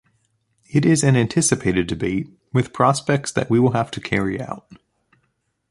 It 0.67 0.83
is 0.83 1.03
an 1.03 1.15
anticipated 1.15 1.85
debate 1.85 2.25
with 2.51 2.73
prospects 2.73 3.31
that 3.33 3.51
we 3.51 3.59
will 3.59 3.73
have 3.73 3.91
to 3.91 4.01
carry 4.01 4.41
out. 4.41 4.65